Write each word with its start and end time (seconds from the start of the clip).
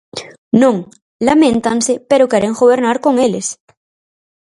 ¡Non!, 0.61 0.75
laméntanse 1.27 1.93
pero 2.09 2.29
queren 2.31 2.57
gobernar 2.61 2.97
con 3.05 3.13
eles. 3.27 3.47